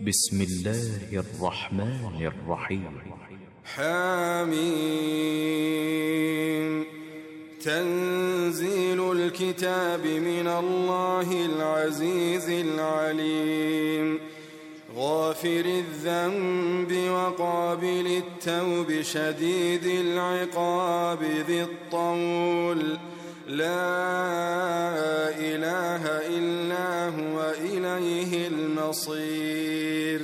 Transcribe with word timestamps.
بسم 0.00 0.42
الله 0.42 0.98
الرحمن 1.12 2.32
الرحيم. 2.32 3.00
حميم. 3.64 4.56
تنزيل 7.64 9.12
الكتاب 9.12 10.06
من 10.06 10.46
الله 10.46 11.46
العزيز 11.46 12.50
العليم. 12.50 14.18
غافر 14.96 15.64
الذنب 15.66 17.10
وقابل 17.10 18.22
التوب 18.22 19.02
شديد 19.02 19.86
العقاب 19.86 21.22
ذي 21.22 21.62
الطول. 21.62 22.98
لا 23.46 25.28
إله 25.38 26.02
إلا 26.38 27.08
هو 27.08 27.52
إليه 27.60 28.48
المصير. 28.48 30.20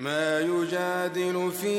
ما 0.00 0.40
يجادل 0.40 1.52
في 1.60 1.76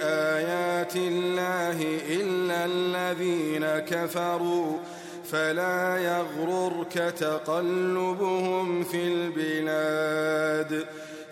آيات 0.00 0.96
الله 0.96 1.82
إلا 2.08 2.64
الذين 2.64 3.66
كفروا 3.66 4.78
فلا 5.32 5.96
يغررك 5.98 7.14
تقلبهم 7.18 8.84
في 8.84 9.02
البلاد. 9.08 10.86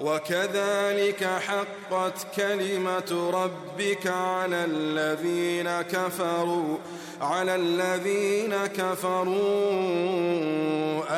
وكذلك 0.00 1.24
حقت 1.24 2.26
كلمة 2.36 3.30
ربك 3.34 4.06
على 4.06 4.64
الذين 4.64 5.82
كفروا 5.82 6.76
على 7.20 7.54
الذين 7.54 8.66
كفروا 8.66 9.34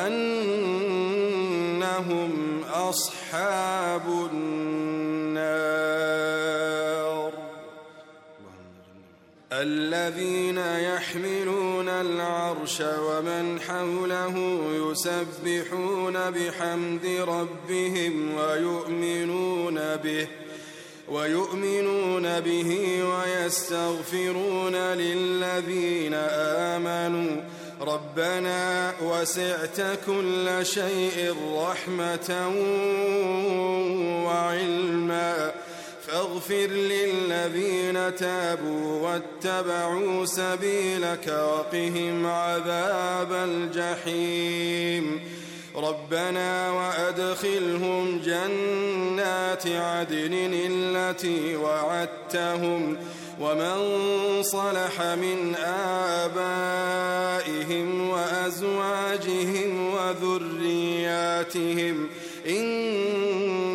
أنهم 0.07 1.41
أصحاب 2.73 4.29
النار. 4.31 5.29
الذين 9.61 10.57
يحملون 10.57 11.89
العرش 11.89 12.81
ومن 12.81 13.59
حوله 13.61 14.61
يسبحون 14.91 16.13
بحمد 16.13 17.05
ربهم 17.27 18.35
ويؤمنون 18.35 19.95
به 19.95 20.27
ويؤمنون 21.09 22.39
به 22.39 23.03
ويستغفرون 23.03 24.75
للذين 24.75 26.13
آمنوا. 26.73 27.41
ربنا 27.81 28.93
وسعت 29.03 29.81
كل 30.05 30.65
شيء 30.65 31.35
رحمة 31.55 32.29
وعلما. 34.25 35.51
فاغفر 36.11 36.67
للذين 36.67 38.15
تابوا 38.15 39.01
واتبعوا 39.01 40.25
سبيلك 40.25 41.27
وقهم 41.27 42.25
عذاب 42.25 43.33
الجحيم. 43.33 45.21
ربنا 45.75 46.71
وأدخلهم 46.71 48.21
جنات 48.25 49.67
عدن 49.67 50.33
التي 50.53 51.55
وعدتهم 51.55 52.97
ومن 53.39 53.77
صلح 54.43 55.01
من 55.01 55.55
آبائهم 56.85 58.09
وأزواجهم 58.09 59.93
وذرياتهم 59.93 62.09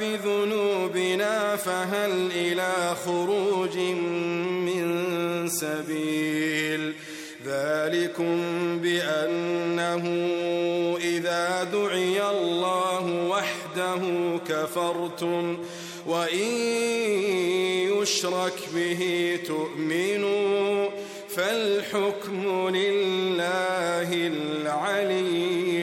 بذنوبنا 0.00 1.56
فهل 1.56 2.30
إلى 2.34 2.96
خروج 3.04 3.76
من 4.66 5.48
سبيل؟ 5.48 6.94
ذلكم 7.46 8.38
بأنه 8.78 10.04
إذا 11.00 11.64
دعي 11.64 12.30
الله 12.30 13.28
وحده 13.28 14.00
كفرتم 14.48 15.58
وإن 16.06 16.48
يشرك 18.00 18.58
به 18.74 19.38
تؤمنوا 19.46 20.88
فالحكم 21.28 22.68
لله 22.68 24.12
العلي 24.12 25.75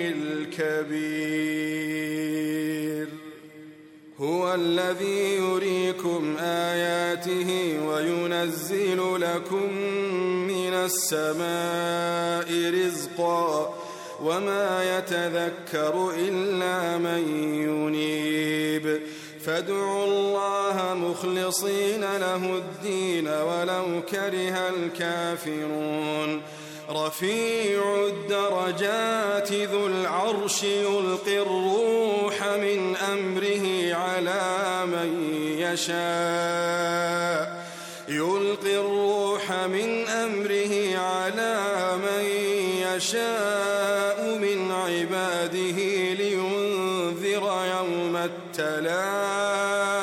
الذي 4.56 5.36
يريكم 5.36 6.38
آياته 6.40 7.80
وينزل 7.88 9.22
لكم 9.22 9.74
من 10.48 10.74
السماء 10.74 12.50
رزقا 12.74 13.74
وما 14.24 14.98
يتذكر 14.98 16.14
إلا 16.18 16.98
من 16.98 17.24
ينيب. 17.64 19.02
فادعوا 19.46 20.06
الله 20.06 20.94
مخلصين 20.94 22.02
له 22.02 22.58
الدين 22.58 23.28
ولو 23.28 24.02
كره 24.12 24.70
الكافرون. 24.70 26.42
رفيع 26.90 28.06
الدرجات 28.08 29.52
ذو 29.52 29.88
العرش 29.88 30.64
يلقي 30.64 31.42
الروح 31.42 32.44
من 32.44 32.96
أمره 32.96 33.63
على 34.28 34.86
من 34.86 35.12
يشاء. 35.60 37.24
يلقي 38.08 38.76
الروح 38.76 39.52
من 39.52 40.08
أمره 40.08 40.98
على 40.98 41.60
من 41.98 42.26
يشاء 42.96 44.38
من 44.42 44.72
عباده 44.72 45.80
لينذر 46.14 47.44
يوم 47.78 48.18
التلاق 48.18 50.03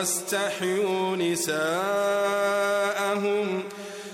واستحيوا 0.00 1.16
نساءهم 1.16 1.62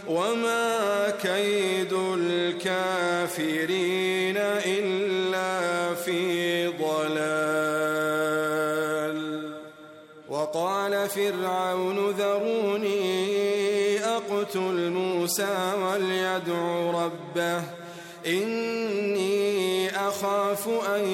وما 0.08 1.10
كيد 1.22 1.92
الكافرين 2.18 3.56
إلا 4.66 5.94
في 5.94 6.66
ضلال. 6.66 7.86
وقال 10.28 11.08
فرعون 11.08 12.10
ذروني 12.10 12.96
أقتل 14.04 14.90
موسى 14.90 15.72
وليدع 15.82 16.90
ربه 16.90 17.62
إني 18.26 19.90
أخاف 20.08 20.68
أن 20.68 21.04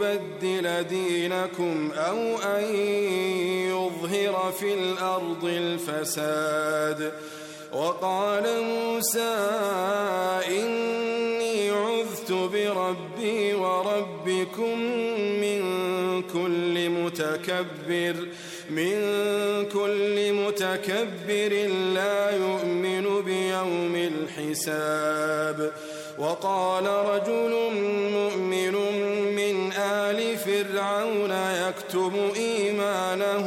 يبدل 0.00 0.84
دينكم 0.84 1.90
أو 1.92 2.38
أن 2.38 2.64
في 4.58 4.74
الأرض 4.74 5.44
الفساد 5.44 7.12
وقال 7.72 8.44
موسى 8.62 9.36
إني 10.48 11.70
عذت 11.70 12.32
بربي 12.32 13.54
وربكم 13.54 14.80
من 15.40 15.62
كل 16.22 16.88
متكبر 16.88 18.14
من 18.70 18.94
كل 19.72 20.32
متكبر 20.32 21.52
لا 21.94 22.30
يؤمن 22.30 23.22
بيوم 23.22 23.94
الحساب 23.94 25.72
وقال 26.18 26.86
رجل 26.86 27.54
مؤمن 28.12 28.74
من 29.36 29.72
آل 29.72 30.36
فرعون 30.36 31.30
يكتب 31.68 32.12
إيمانه 32.36 33.46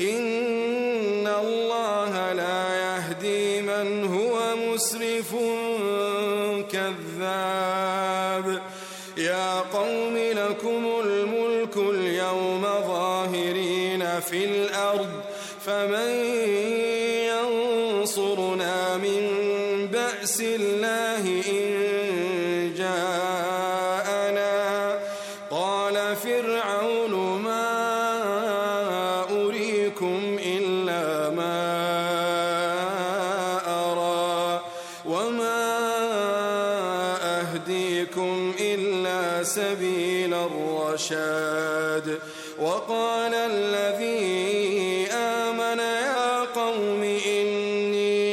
إن 0.00 1.26
الله 1.26 2.32
لا 2.32 2.73
قوم 46.64 47.02
إني 47.26 48.24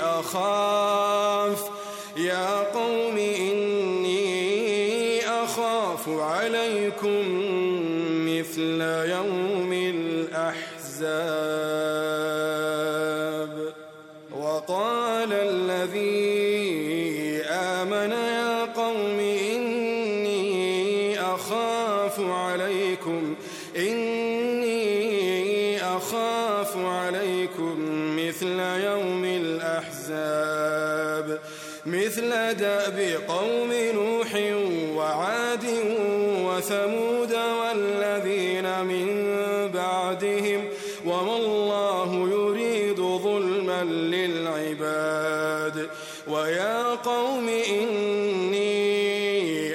أخاف 0.00 0.73
وثمود 36.64 37.32
والذين 37.32 38.84
من 38.84 39.06
بعدهم 39.74 40.64
وما 41.06 41.36
الله 41.36 42.28
يريد 42.32 42.96
ظلما 42.96 43.84
للعباد 43.84 45.88
ويا 46.28 46.94
قوم 46.94 47.48
إني 47.48 48.94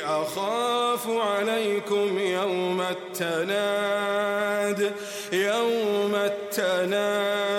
أخاف 0.03 1.07
عليكم 1.09 2.19
يوم 2.19 2.81
التناد 3.21 4.91
يوم 5.33 6.15
التناد 6.15 7.58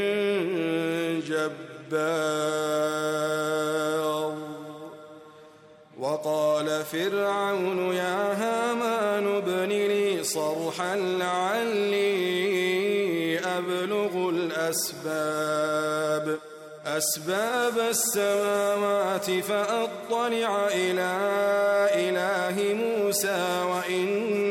جبار 1.91 3.11
وقال 5.99 6.83
فرعون 6.85 7.93
يا 7.93 8.33
هامان 8.33 9.35
ابن 9.35 9.69
لي 9.69 10.23
صرحا 10.23 10.95
لعلي 10.95 12.11
أبلغ 13.39 14.29
الأسباب. 14.29 15.31
أسباب 16.85 17.79
السماوات 17.79 19.31
فأطلع 19.31 20.67
إلى 20.67 21.19
إله 21.93 22.73
موسى 22.73 23.63
وإني 23.69 24.50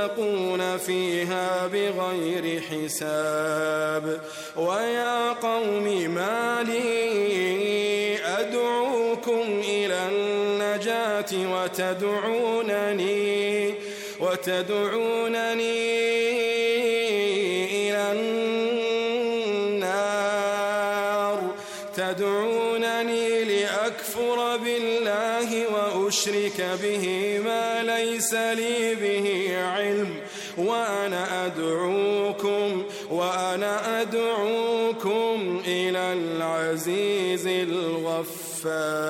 يرزقون 0.00 0.78
فيها 0.78 1.66
بغير 1.66 2.60
حساب. 2.60 4.20
ويا 4.56 5.32
قوم 5.32 5.84
ما 6.14 6.62
لي 6.68 8.18
أدعوكم 8.24 9.62
إلى 9.68 10.08
النجاة 10.12 11.32
وتدعونني 11.54 13.10
وتدعونني 14.20 15.80
إلى 17.88 18.12
النار. 18.12 18.70
تدعونني 21.96 23.44
لأكفر 23.44 24.56
بالله 24.56 25.50
وأشرك 25.74 26.58
به 26.82 27.04
ما 27.44 27.82
ليس 27.82 28.34
لي 28.34 28.94
به 28.94 29.29
وأنا 30.60 31.46
أدعوكم 31.46 32.82
وأنا 33.10 34.00
أدعوكم 34.02 35.62
إلى 35.66 36.12
العزيز 36.12 37.46
الغفار. 37.46 39.00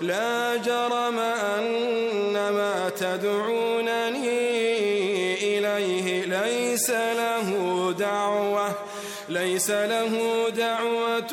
لا 0.00 0.56
جرم 0.56 1.18
أن 1.18 2.32
ما 2.32 2.90
تدعونني 3.00 4.38
إليه 5.58 6.24
ليس 6.24 6.90
له 6.90 7.92
دعوة 7.98 8.74
ليس 9.28 9.70
له 9.70 10.48
دعوة 10.56 11.32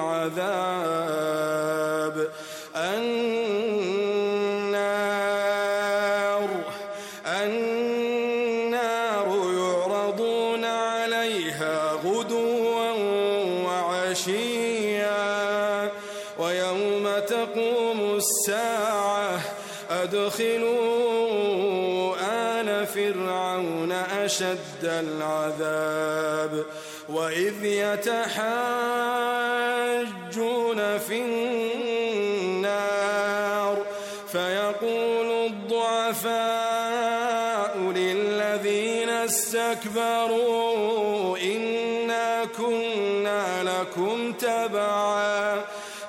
العذاب. 0.00 2.16
النار 2.76 4.00
النار 7.26 9.26
يعرضون 9.58 10.64
عليها 10.64 11.92
غدوا 11.92 12.90
وعشيا. 13.66 15.20
ويوم 16.38 17.18
تقوم 17.28 18.16
الساعة 18.16 19.40
أدخلوا 19.90 20.80
آل 22.60 22.86
فرعون 22.86 23.92
أشد 23.92 24.84
العذاب. 24.84 26.64
وإذ 27.08 27.64
يتحاجون 27.64 29.19
للذين 37.92 39.08
استكبروا 39.08 40.58
إنا 41.38 42.44
كنا 42.44 43.62
لكم 43.62 44.32
تبعا 44.32 45.64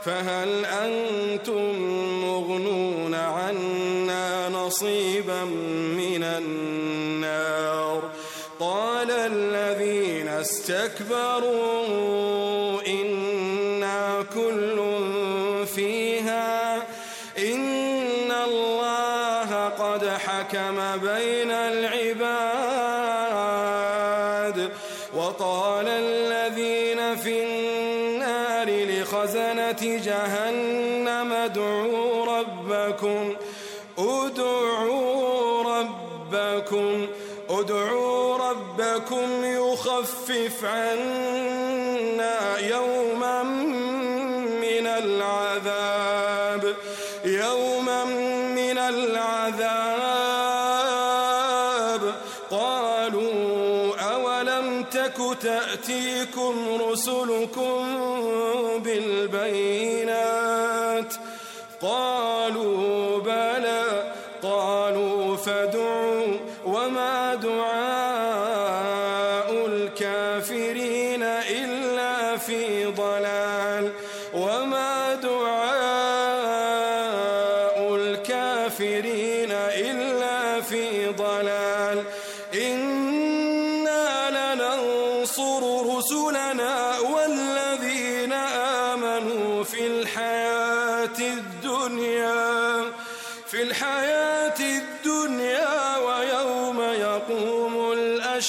فهل 0.05 0.65
أنتم 0.65 1.79
مغنون 2.25 3.15
عنا 3.15 4.49
نصيبا 4.49 5.43
من 5.97 6.23
النار؟ 6.23 8.11
قال 8.59 9.11
الذين 9.11 10.27
استكبروا 10.27 11.87
ربكم 39.11 39.43
يخفف 39.43 40.65
عنا 40.65 42.59
يوما 42.59 43.43
من 43.43 44.87
العذاب 44.87 46.75
يوما 47.25 48.03
من 48.55 48.77
العذاب. 48.77 49.91
قالوا 52.51 53.95
أولم 53.99 54.83
تك 54.83 55.17
تأتيكم 55.41 56.81
رسلكم 56.81 57.60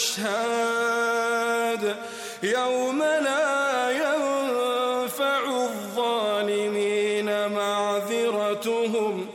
الأشهاد 0.03 1.97
يوم 2.43 2.99
لا 3.03 3.91
ينفع 3.91 5.41
الظالمين 5.65 7.49
معذرتهم 7.53 9.27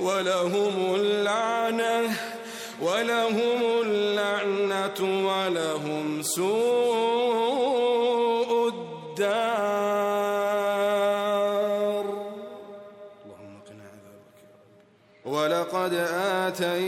ولهم 0.00 0.94
اللعنة 0.94 2.16
ولهم 2.82 3.62
اللعنة 3.84 5.28
ولهم 5.28 6.22
سوء 6.22 7.68
الدار. 8.68 9.48
اللهم 13.24 13.54
قنا 13.68 13.84
عذابك. 13.92 14.38
ولقد 15.24 15.92
آتينا 16.44 16.87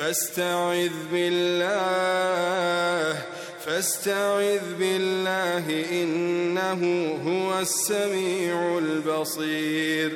فاستعذ 0.00 0.96
بالله 1.12 3.18
فاستعذ 3.66 4.64
بالله 4.78 5.84
إنه 5.92 6.82
هو 7.26 7.60
السميع 7.60 8.78
البصير. 8.78 10.12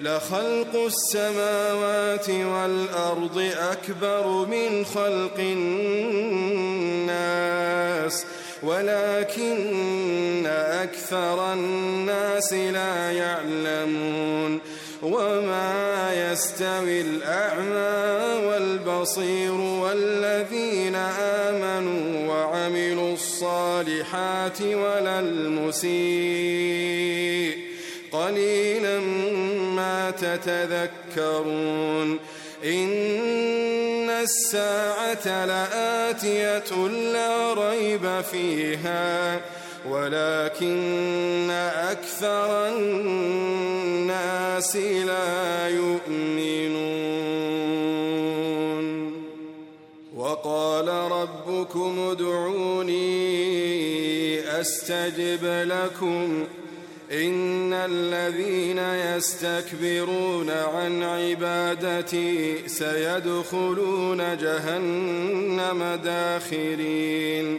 لخلق 0.00 0.76
السماوات 0.76 2.30
والأرض 2.30 3.50
أكبر 3.58 4.46
من 4.46 4.84
خلق 4.84 5.38
الناس 5.38 7.06
ولكن 8.62 10.46
أكثر 10.46 11.52
الناس 11.52 12.52
لا 12.52 13.12
يعلمون. 13.12 14.60
وما 15.02 16.10
يستوي 16.32 17.00
الأعمى 17.00 18.46
والبصير 18.46 19.52
والذين 19.52 20.94
آمنوا 21.20 22.28
وعملوا 22.28 23.14
الصالحات 23.14 24.62
ولا 24.62 25.20
المسيء 25.20 25.96
قليلا 28.12 28.98
ما 29.76 30.10
تتذكرون 30.10 32.18
إن 32.64 34.10
الساعة 34.10 35.44
لآتية 35.46 36.86
لا 37.12 37.54
ريب 37.54 38.20
فيها 38.30 39.40
ولكن 39.90 41.50
أكثر 41.50 42.68
الناس 42.68 44.76
لا 44.76 45.68
يؤمنون. 45.68 47.16
وقال 50.16 50.88
ربكم 50.88 51.98
ادعوني 51.98 53.06
أستجب 54.60 55.44
لكم. 55.44 56.44
إن 57.12 57.72
الذين 57.72 58.78
يستكبرون 58.78 60.50
عن 60.50 61.02
عبادتي 61.02 62.68
سيدخلون 62.68 64.36
جهنم 64.36 66.00
داخرين. 66.04 67.58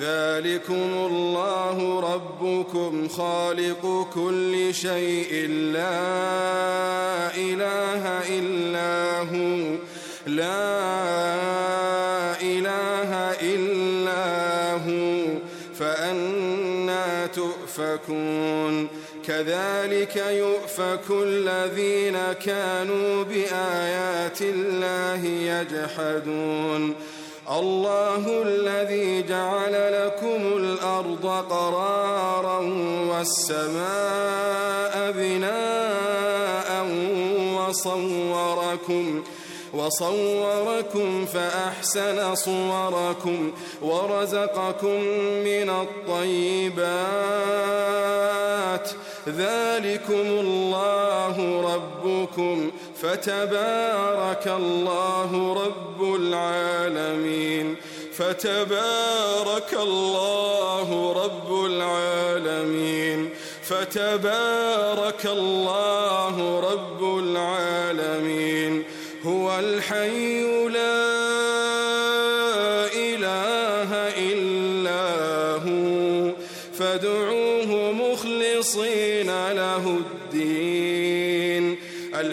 ذلكم 0.00 1.06
الله 1.06 2.00
ربكم 2.00 3.08
خالق 3.08 4.08
كل 4.14 4.74
شيء. 4.74 5.48
لا 5.72 7.36
إله 7.36 8.20
إلا 8.38 9.18
هو. 9.20 9.76
لا 10.26 10.72
إله 12.42 13.14
إلا 13.42 14.72
هو. 14.72 15.24
فأنا 15.78 17.26
تؤفكون. 17.26 18.88
كذلك 19.26 20.16
يؤفك 20.16 21.10
الذين 21.10 22.18
كانوا 22.32 23.24
بآيات 23.24 24.42
الله 24.42 25.24
يجحدون. 25.26 26.94
الله 27.50 28.42
الذي 28.42 29.22
جعل 29.22 29.72
لكم 29.72 30.56
الأرض 30.56 31.26
قرارا 31.50 32.58
والسماء 33.08 35.12
بناء 35.16 36.86
وصوركم 37.56 39.22
وصوركم 39.74 41.26
فأحسن 41.26 42.34
صوركم 42.34 43.52
ورزقكم 43.82 45.00
من 45.44 45.70
الطيبات. 45.70 46.78
ذلكم 49.28 50.12
الله 50.12 51.36
ربكم 51.74 52.70
فتبارك 53.02 54.46
الله 54.46 55.54
رب 55.64 56.14
العالمين. 56.14 57.76
فتبارك 58.12 59.72
الله 59.72 61.12
رب 61.24 61.64
العالمين. 61.64 63.30
فتبارك 63.62 65.26
الله 65.26 66.60
رب 66.72 67.18
العالمين. 67.18 68.84
هو 69.26 69.58
الحي 69.58 70.37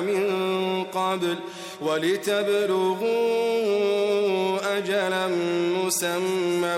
من 0.00 0.84
قبل 0.84 1.36
ولتبلغوا 1.80 3.06
أجلا 4.78 5.26
مسمى 5.84 6.76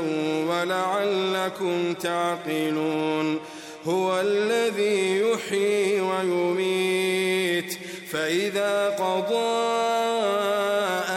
ولعلكم 0.48 1.94
تعقلون 1.94 3.38
هو 3.86 4.20
الذي 4.20 5.20
يحيي 5.20 6.00
ويميت 6.00 7.78
فإذا 8.10 8.88
قضى 8.88 9.58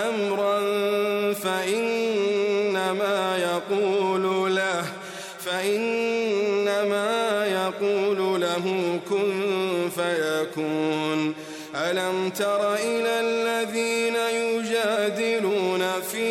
أمرا 0.10 0.60
فإنما 1.34 3.38
يقول 3.38 4.56
له 4.56 4.86
فإنما 5.46 7.46
يقول 7.46 8.42
له 8.42 9.00
كن 9.10 9.32
فيكون 9.96 11.11
ألم 11.92 12.30
تر 12.30 12.74
إلى 12.74 13.20
الذين 13.20 14.16
يجادلون 14.16 15.84
في 16.12 16.28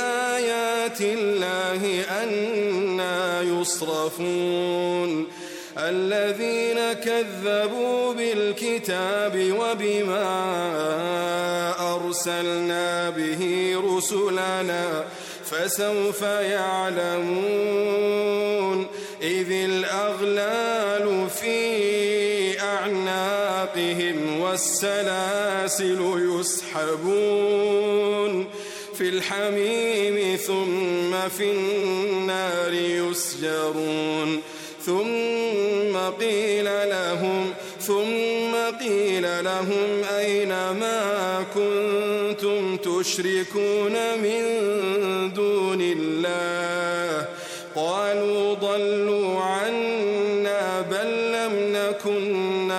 آيات 0.00 1.00
الله 1.00 2.04
أنا 2.22 3.42
يصرفون 3.42 5.26
الذين 5.78 6.92
كذبوا 6.92 8.12
بالكتاب 8.12 9.52
وبما 9.58 10.34
أرسلنا 11.94 13.10
به 13.10 13.72
رسلنا 13.96 15.04
فسوف 15.44 16.22
يعلمون 16.22 17.66
إذ 19.22 19.52
الأغلال 19.52 21.30
في 21.30 22.25
أعناقهم 22.86 24.40
والسلاسل 24.40 26.00
يسحبون 26.38 27.66
في 28.94 29.08
الحميم 29.08 30.36
ثم 30.36 31.28
في 31.28 31.50
النار 31.50 32.72
يسجرون 32.72 34.40
ثم 34.86 35.96
قيل 36.20 36.64
لهم 36.64 37.54
ثم 37.80 38.54
قيل 38.80 39.44
لهم 39.44 40.04
أين 40.18 40.48
ما 40.48 41.44
كنتم 41.54 42.76
تشركون 42.76 44.18
من 44.22 44.42
دون 45.34 45.80
الله 45.80 46.65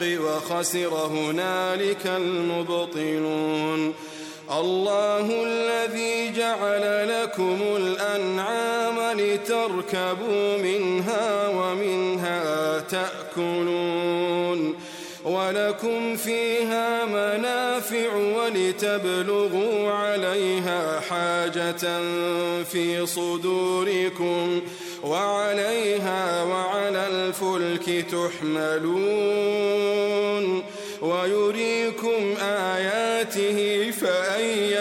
بالحق 0.00 0.20
وخسر 0.20 0.88
هنالك 0.88 2.06
المبطلون. 2.06 3.94
الله 4.58 5.44
الذي 5.46 6.32
جعل 6.36 7.08
لكم 7.08 7.58
الأنعام 7.76 9.18
لتركبوا 9.18 10.58
منها 10.58 11.48
ومنها 11.48 12.80
تأكلون. 12.80 14.74
ولكم 15.24 16.16
فيها 16.16 17.04
منافع 17.04 18.16
ولتبلغوا 18.16 19.92
عليها 19.92 21.00
حاجة 21.00 22.00
في 22.64 23.06
صدوركم. 23.06 24.60
وعليها 25.02 26.44
وعلى 26.44 27.06
الفلك 27.06 28.06
تحملون 28.10 29.50
ويريكم 31.02 32.34
آياته 32.42 33.90
فأي 33.90 34.78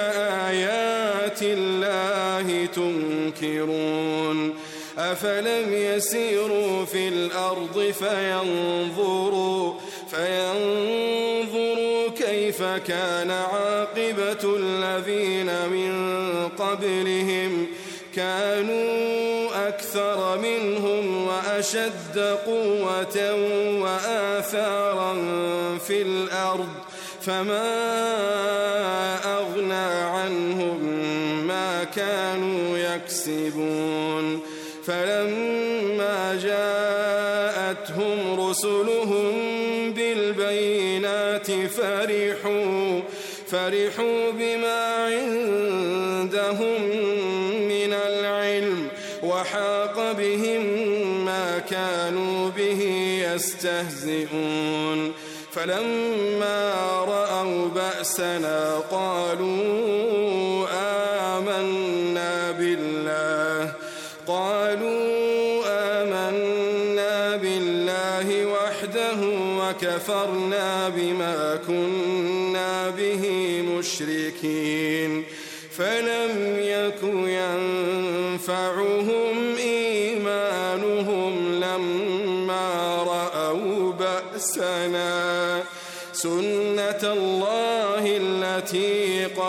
آيات 0.48 1.40
الله 1.42 2.66
تنكرون 2.66 4.56
أفلم 5.00 5.74
يسيروا 5.74 6.86
في 6.86 7.08
الأرض 7.08 7.94
فينظروا 8.00 9.74
فينظروا 10.10 12.10
كيف 12.10 12.64
كان 12.64 13.32
عاقبة 13.32 14.56
الذين 14.58 15.70
من 15.70 15.94
قبلهم 16.58 17.29
وأشد 21.70 22.18
قوة 22.46 23.36
وآثارا 23.82 25.14
في 25.88 26.02
الأرض 26.02 26.70
فما 27.22 27.70
أغنى 29.38 29.74
عنهم 30.04 30.84
ما 31.48 31.84
كانوا 31.84 32.78
يكسبون 32.78 34.40
فلما 34.86 36.40
جاءتهم 36.44 38.40
رسلهم 38.50 39.34
بالبينات 39.94 41.52
فرحوا 41.52 43.02
فرحوا 43.48 44.32
بما 44.32 45.06
عندهم 45.06 46.84
من 47.68 47.94
العلم 47.94 48.88
وحاق 49.24 50.12
بهم 50.12 50.64
كانوا 51.60 52.50
به 52.50 52.82
يستهزئون. 53.34 55.14
فلما 55.52 56.74
رأوا 57.08 57.68
بأسنا 57.68 58.80
قالوا 58.92 60.68
آمنا 61.38 62.52
بالله 62.52 63.74
قالوا 64.28 65.64
آمنا 65.68 67.36
بالله 67.36 68.46
وحده 68.46 69.20
وكفرنا 69.60 70.90
بما 70.90 71.60
كنا 71.68 72.90
به 72.90 73.24
مشركين. 73.62 75.19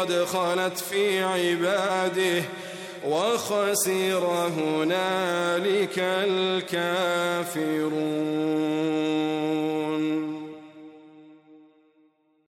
قد 0.01 0.25
خلت 0.25 0.79
في 0.79 1.23
عباده 1.23 2.43
وخسر 3.07 4.25
هنالك 4.57 5.99
الكافرون. 5.99 7.01